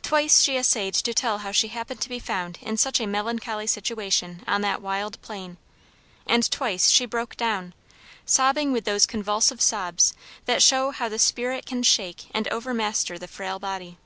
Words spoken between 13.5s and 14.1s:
body.